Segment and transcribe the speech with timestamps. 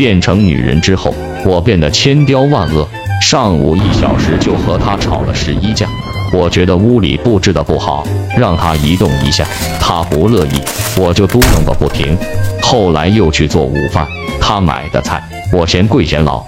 [0.00, 2.88] 变成女人之后，我变得千刁万恶。
[3.20, 5.86] 上午一小时就和他吵了十一架。
[6.32, 8.02] 我觉得屋里布置的不好，
[8.34, 9.44] 让他移动一下，
[9.78, 10.62] 他不乐意，
[10.98, 12.16] 我就嘟囔个不停。
[12.62, 14.08] 后来又去做午饭，
[14.40, 15.22] 他买的菜，
[15.52, 16.42] 我嫌贵嫌老。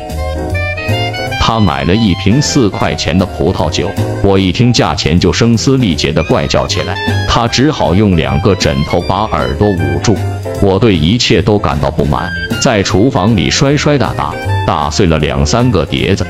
[1.53, 3.87] 他买了一瓶四块钱的葡萄酒，
[4.25, 6.97] 我一听价钱就声嘶力竭的怪叫起来，
[7.29, 10.17] 他只好用两个枕头把耳朵捂住。
[10.63, 14.35] 我对一切都感到不满，在厨房里摔摔打打，
[14.67, 16.27] 打碎了两三个碟子。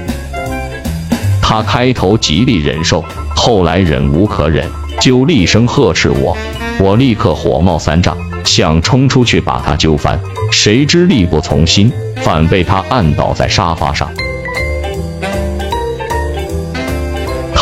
[1.41, 3.05] 他开头极力忍受，
[3.37, 4.69] 后来忍无可忍，
[5.01, 6.37] 就厉声呵斥我。
[6.81, 10.19] 我立刻火冒三丈，想冲出去把他揪翻，
[10.51, 14.11] 谁知力不从心，反被他按倒在沙发上。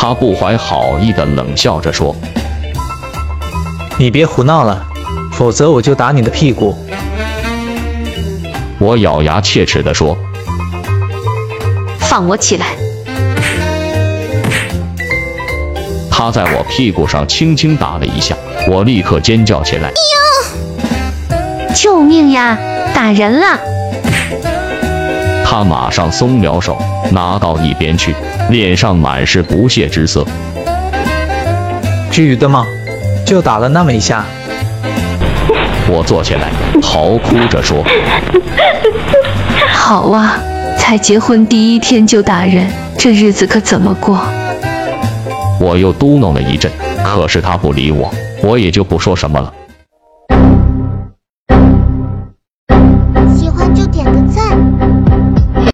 [0.01, 2.15] 他不怀好意的冷笑着说
[3.99, 4.87] ：“你别胡闹了，
[5.31, 6.75] 否则我就打你的屁股。”
[8.81, 10.17] 我咬牙切齿的说
[12.01, 12.65] ：“放我起来！”
[16.09, 18.35] 他在我屁股上轻轻打了一下，
[18.67, 19.93] 我立刻尖叫起来：“哎
[21.69, 21.73] 呦！
[21.75, 22.57] 救命呀！
[22.95, 23.59] 打人了！”
[25.51, 28.15] 他马上松了手，拿到一边去，
[28.49, 30.25] 脸上满是不屑之色。
[32.09, 32.65] 至于的吗？
[33.25, 34.23] 就打了那么一下。
[35.89, 36.49] 我坐起来，
[36.81, 37.83] 嚎哭着说
[39.75, 40.39] ：“好啊，
[40.77, 44.21] 才结婚第一天就打人，这日子可怎么过？”
[45.59, 46.71] 我又嘟囔了一阵，
[47.03, 48.09] 可是他不理我，
[48.41, 49.51] 我也就不说什么了。